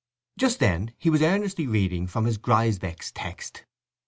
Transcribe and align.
Just 0.35 0.57
then 0.57 0.93
he 0.97 1.11
was 1.11 1.21
earnestly 1.21 1.67
reading 1.67 2.07
from 2.07 2.25
his 2.25 2.39
Griesbach's 2.39 3.11
text. 3.11 3.65